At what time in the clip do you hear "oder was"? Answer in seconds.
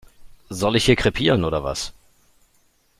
1.43-1.93